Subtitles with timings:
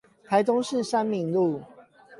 [0.25, 1.61] 台中市三民路